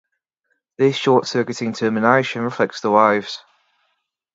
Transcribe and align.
This 0.79 0.95
short 0.95 1.27
circuiting 1.27 1.73
termination 1.73 2.41
reflects 2.41 2.81
the 2.81 2.89
waves. 2.89 3.37